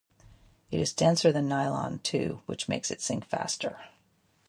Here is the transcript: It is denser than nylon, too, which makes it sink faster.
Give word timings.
It 0.71 0.79
is 0.79 0.93
denser 0.93 1.31
than 1.31 1.47
nylon, 1.47 1.99
too, 1.99 2.41
which 2.47 2.67
makes 2.67 2.89
it 2.89 3.01
sink 3.01 3.23
faster. 3.23 3.85